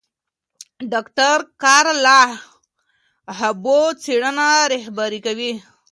ډاکټره 0.91 1.45
کارلا 1.63 2.21
هومبو 3.37 3.79
څېړنه 4.03 4.47
رهبري 4.71 5.19
کوي. 5.25 5.53